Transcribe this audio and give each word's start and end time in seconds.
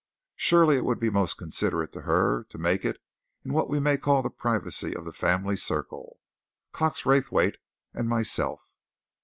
Surely, 0.35 0.77
it 0.77 0.83
would 0.83 0.99
be 0.99 1.11
most 1.11 1.37
considerate 1.37 1.91
to 1.93 2.01
her 2.01 2.43
to 2.45 2.57
make 2.57 2.83
it 2.83 2.97
in 3.45 3.53
what 3.53 3.69
we 3.69 3.79
may 3.79 3.99
call 3.99 4.23
the 4.23 4.31
privacy 4.31 4.95
of 4.95 5.05
the 5.05 5.13
family 5.13 5.55
circle, 5.55 6.19
Cox 6.73 7.05
Raythwaite 7.05 7.59
and 7.93 8.09
myself." 8.09 8.63